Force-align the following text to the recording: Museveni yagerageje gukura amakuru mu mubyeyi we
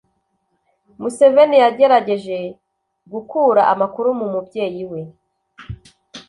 Museveni 1.01 1.57
yagerageje 1.63 2.37
gukura 3.11 3.61
amakuru 3.73 4.09
mu 4.19 4.27
mubyeyi 4.33 4.83
we 4.91 5.01